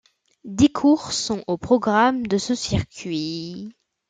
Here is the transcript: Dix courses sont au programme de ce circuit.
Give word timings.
Dix 0.45 0.71
courses 0.71 1.15
sont 1.15 1.43
au 1.45 1.59
programme 1.59 2.25
de 2.25 2.39
ce 2.39 2.55
circuit. 2.55 3.75